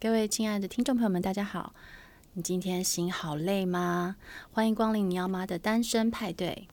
[0.00, 1.74] 各位亲爱的听众朋友们，大家好！
[2.34, 4.14] 你今天心好累吗？
[4.52, 6.68] 欢迎光临你要妈的单身派对。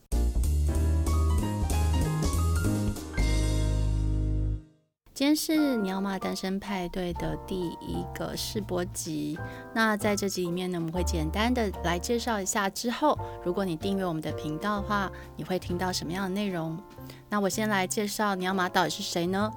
[5.15, 9.39] 今天是你要妈单身派对的第一个试播集。
[9.73, 12.69] 那在这集里面呢，我们会简单的来介绍一下。
[12.69, 16.79] 之后，如果你订阅我们的频道的话，你会听到什么样的内容？
[17.27, 19.51] 那我先来介绍你要妈到底是谁呢？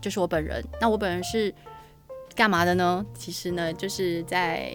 [0.00, 0.60] 就是我本人。
[0.80, 1.54] 那我本人是。
[2.34, 3.04] 干嘛的呢？
[3.14, 4.72] 其实呢，就是在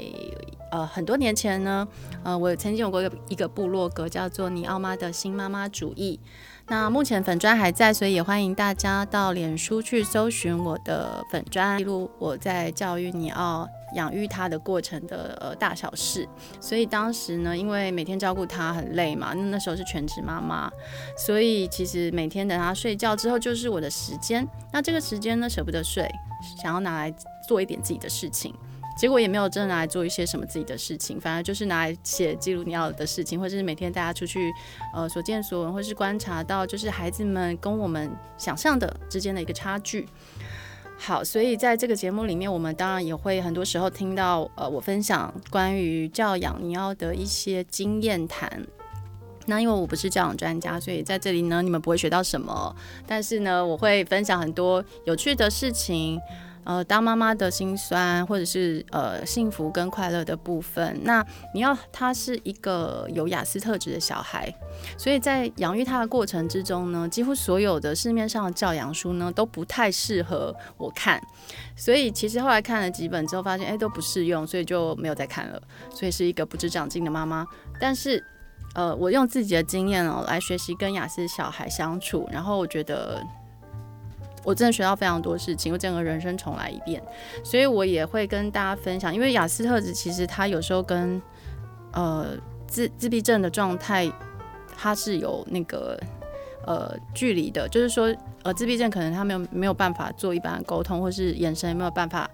[0.72, 1.88] 呃很多年前呢，
[2.24, 6.20] 呃，我曾经有过一个一个部落格，叫做“尼奥妈的新妈妈主义”。
[6.70, 16.28] 那目前粉砖还在，所以也欢迎大家到脸书去搜寻我的粉砖，记录我在教育尼奥、养育他的过程的呃大小事。
[16.60, 20.70] 所以当时呢，因为每天照顾他很累嘛，那那时候是全职妈妈，
[21.18, 24.46] 所以其实每天等他睡觉之后就是我的时间。
[24.74, 26.06] 那这个时间呢，舍不得睡，
[26.62, 27.14] 想要拿来。
[27.48, 28.54] 做一点自己的事情，
[28.98, 34.52] 结果也没有真的拿来做一些什么自己的事情，反而就是拿来写记录尼奥的事情，或者是每天带他出去，
[34.94, 40.08] 呃，所见所闻，或是观察到就是孩子们跟我们想象的之间的一个差距。
[41.00, 48.66] 好，所以在这个节目里面，我们当然也会很多时候听到呃，我分享关于教养尼奥的一些经验谈。
[49.46, 56.20] 那因为我不是教养专家，所以在这里呢，你们不会学到什么，但是呢，我会分享很多有趣的事情。
[56.68, 61.00] 呃，当妈妈的辛酸，或者是呃幸福跟快乐的部分。
[61.04, 64.54] 那你要他是一个有雅思特质的小孩，
[64.98, 71.22] 所以在养育他的过程之中呢，几乎所有的市面上的教养书呢都不太适合我看。
[71.78, 75.62] 所以其实后来看了几本之后，发现哎都不适用，所以就没有再看了。
[75.90, 77.48] 所以是一个不知长进的妈妈。
[77.80, 78.22] 但是
[78.76, 83.24] 呃，我用自己的经验哦来学习跟雅思小孩相处，然后我觉得。
[84.48, 87.04] 我真的学到非常多事情，我整个人生重来一遍，
[87.44, 89.14] 所以我也会跟大家分享。
[89.14, 91.22] 因为雅斯特质其实它有时候跟
[91.92, 92.28] 呃
[92.66, 94.10] 自自闭症的状态，
[94.74, 96.00] 它是有那个
[96.66, 102.30] 呃距离的，就是说呃自闭症可能他没有没有办法做一般的沟通，或是眼神也没有办法。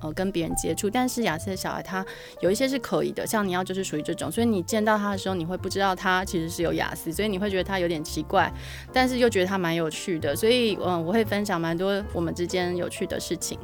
[0.00, 2.04] 呃，跟别人接触，但是亚斯的小孩他
[2.40, 8.52] 有一些是可以的，像你要就是属于这种，所以你见到他的时候，你会不知道他其实是有雅思，所以你会觉得他有点奇怪，
[8.92, 13.58] 但是又觉得他蛮有趣的，所以嗯，我会分享蛮多我们之间有趣的事情。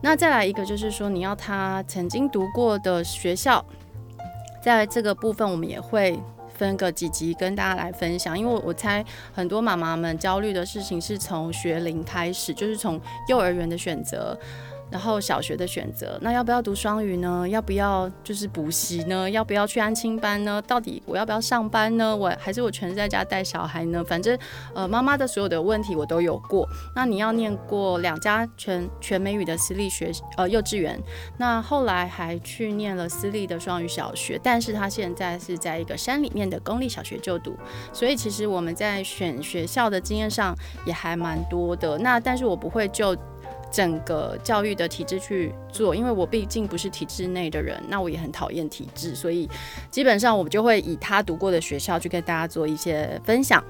[0.00, 3.64] 那再来一个就是说，你要他曾经读过的学校，
[4.62, 6.18] 在这个部分我们也会
[6.54, 14.38] 分个几集跟大家来分享，因为我猜很多妈妈们焦虑的事情是从学龄开始，就是从幼儿园的选择。
[14.90, 17.46] 然后小学的选择，那要不要读双语呢？
[17.48, 19.28] 要不要就是补习呢？
[19.28, 20.62] 要不要去安亲班呢？
[20.62, 22.16] 到底我要不要上班呢？
[22.16, 24.02] 我还是我全在家带小孩呢？
[24.04, 24.38] 反正
[24.74, 26.66] 呃，妈妈的所有的问题我都有过。
[26.94, 30.98] 那你要念过两家全全美语的私立学呃幼稚园，
[31.36, 37.54] 那后来还去念了私立的双语小学，但是他现在是在一个山里面的公立小学就读。
[37.92, 40.56] 所以其实我们在选学校的经验上
[40.86, 41.98] 也还蛮多的。
[41.98, 43.14] 那但是我不会就。
[43.70, 49.48] 整个教育的体制去做，因为我毕竟不是体制内的人，那我也很讨厌体制，所以
[49.90, 53.62] 基本上我就会以他读过的学校去跟大家做一些分享。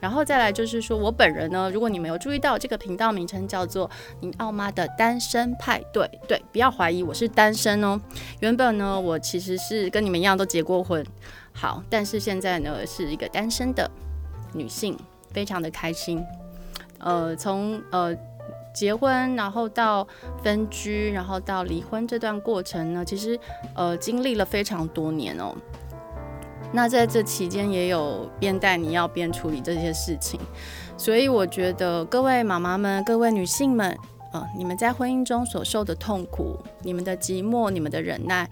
[0.00, 3.88] 然后再来就是说我本人呢，如果你没有注意到这个频道名称叫做
[4.20, 8.00] “你奥妈的单身派对”，对，不要怀疑我是单身哦。
[8.40, 11.06] 原本呢，我其实是跟你们一样都结过婚，
[11.52, 13.88] 好，但是现在呢是一个单身的
[14.52, 14.98] 女性，
[15.30, 16.22] 非常的开心。
[16.98, 18.14] 呃，从呃。
[18.72, 20.06] 结婚，然后到
[20.42, 23.38] 分居，然后到离婚这段过程呢，其实
[23.74, 25.54] 呃经历了非常多年哦。
[26.74, 30.40] 那在这期间也有边带你要边处理这些事情，
[30.96, 33.94] 所以我觉得各位妈妈们、各位女性们，
[34.32, 38.48] 呃，你们在婚姻中所受的痛苦、你们的寂寞、你们的忍耐，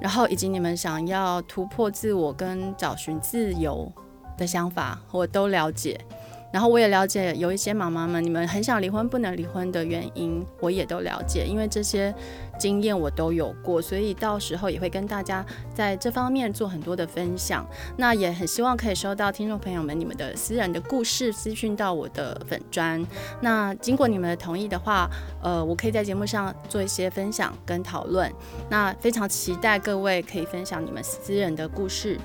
[0.00, 3.90] 然后以及你们想要突破自我跟找寻自由
[4.36, 5.98] 的想法，我都了解。
[6.50, 12.14] 然后我也了解有一些妈妈们，你们很想离婚不能离婚的原因，我也都了解，因为这些
[12.58, 15.44] 经验我都有过，所以到时候也会跟大家
[15.74, 17.66] 在这方面做很多的分享。
[17.96, 23.04] 那也很希望可以收到听众朋友们你们的私人的故事私讯到我的粉专。
[23.40, 25.08] 那经过你们的同意的话，
[25.42, 28.32] 呃，我可以在节目上做一些分享跟讨论。
[28.70, 32.18] 那非常期待各位可以分享你们私人的故事。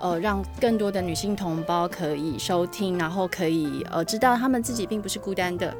[0.00, 5.76] 呃，让更多的女性同胞可以收听，然后可以呃知道她们自己并不是孤单的，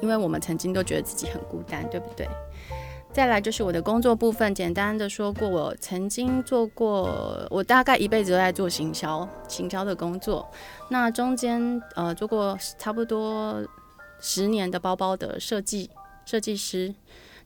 [0.00, 2.28] 因为我们曾经都觉得自己很孤单，对不对？
[3.12, 10.48] 再来就是我的工作部分，简单的说过，我曾经做过，我大概一辈子都在做行销，行销的工作。
[10.90, 13.60] 那中间呃做过差不多
[14.20, 15.90] 十年的包包的设计
[16.24, 16.94] 设计师。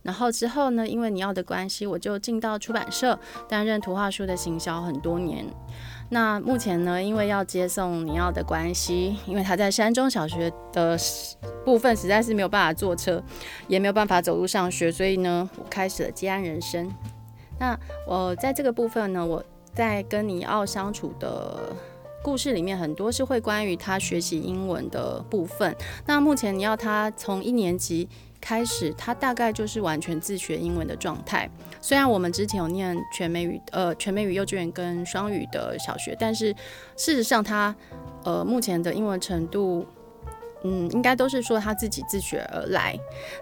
[0.05, 3.19] 然后之后呢，因为你要的关系，我就进到出版社
[3.49, 5.45] 担任图画书的行销很多年。
[6.11, 10.97] 那目前呢，因为要接送你要的关系，因为他在山中小学的
[11.65, 13.21] 部分实在是没有办法坐车，
[13.67, 16.87] 也没有办法走路上学，所以呢，我开始了接案人生。
[17.59, 17.75] 那
[18.07, 19.43] 我在这个部分呢，我
[19.73, 21.75] 在跟尼奥相处的
[22.23, 25.75] 故事里面，很多是会关于他学习英文的部分。
[26.05, 28.07] 那目前尼奥他从一年级。
[28.45, 31.49] 开始，他大概就是完全自学英文的状态。
[31.81, 36.55] 虽然我们之前有念全美语，呃，全美语幼稚园跟双语的小学，但是
[36.95, 37.75] 事实上他，
[38.23, 39.87] 呃，目前的英文程度，
[40.63, 42.95] 嗯，应该都是说他自己自学而来。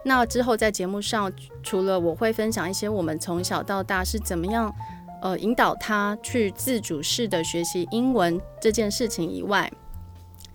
[0.04, 1.32] 那之后在节目上，
[1.64, 4.72] 除了我会分享一些我们从小到大是怎么样，
[5.20, 9.68] 呃，引导他去自主式的学习英文这件事情以外。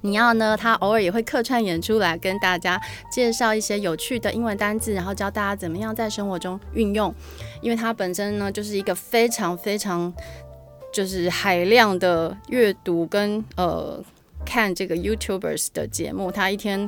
[0.01, 0.55] 你要呢？
[0.55, 2.79] 他偶尔也会客串演出来跟大家
[3.11, 7.13] 介绍一些有趣的英文单字，然后教大家怎么样在生活中运用。
[7.61, 10.13] 因为他本身呢，就是一个非常非常
[10.93, 14.01] 就是海量的阅读跟呃
[14.45, 16.87] 看这个 YouTubers 的节目，他一天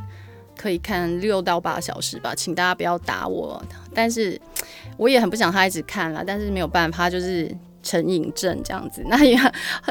[0.55, 3.61] 可以看六到八小时吧，请大家不要打我。
[3.93, 4.39] 但是
[4.97, 9.03] 我也很不想他一直看了，但是没有办法，就是成瘾症这样子。
[9.07, 9.35] 那也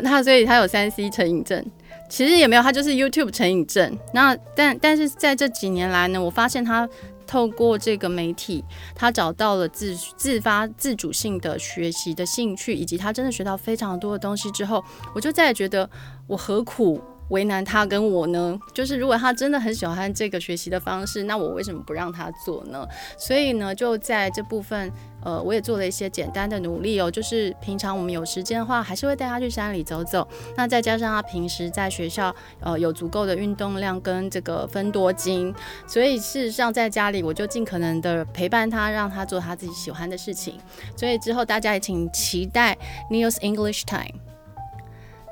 [0.05, 1.63] 他所以他有三 C 成瘾症。
[2.09, 3.99] 其实也没有，他就是 YouTube 成瘾症。
[4.13, 6.89] 那但但是在这几年来呢，我发现他
[7.27, 8.65] 透过这个媒体，
[8.95, 14.83] 他找到了自自发自主性的学习的兴趣，以及他真的学到非常多的东西之后，
[15.15, 15.89] 我就再也觉得
[16.27, 16.99] 我何苦
[17.31, 18.59] 为难他跟我呢？
[18.75, 22.87] 就是如果他真的很喜欢这个学习的方式，那我为什么不让他做呢？
[23.19, 24.93] 所以呢，就在这部分。
[25.21, 30.27] 呃，我也做了一些简单的努力哦，就是平常我们有时间的话，还是会带他去山里走走。
[30.57, 35.53] 那再加上他平时在学校，呃，有足够的运动量跟这个分多精，
[35.89, 40.57] 所以事实上在家里我就尽可能的陪伴他，让他做他自己喜欢的事情。
[40.97, 42.79] 所以之后大家也请期待
[43.11, 44.28] News English Time。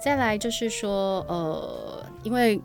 [0.06, 2.60] 再来就是说，呃，因为。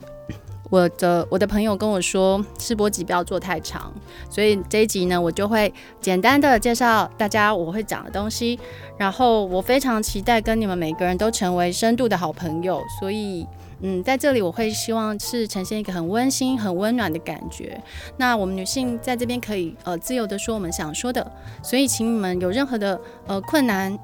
[0.70, 3.92] 我的我的朋友跟我说，试播集不要做太长，
[4.30, 8.58] 所以这一集呢，我就会简单的介绍大家我会讲的东西。
[8.98, 13.46] 然后我非常期待跟你们每个人都成为深度的好朋友，所以
[13.82, 17.78] 嗯，在这里我会希望是呈现一个很温馨、很温暖的感觉。
[18.16, 21.30] 那我们女性在这边可以呃自由的说我们想说的，
[21.62, 22.98] 所以请你们有任何的
[23.28, 24.00] 呃困难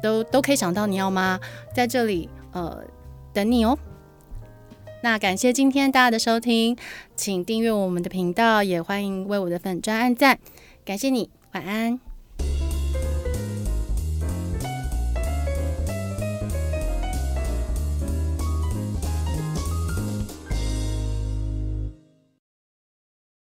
[0.00, 1.40] 都都可以想到尼奥妈，
[1.74, 2.84] 在这里呃
[3.32, 3.78] 等你哦。
[5.02, 6.76] 那感谢今天大家的收听，
[7.16, 10.38] 请订阅我们的频道，也欢迎为我的粉专按赞，
[10.84, 12.11] 感谢你，晚安。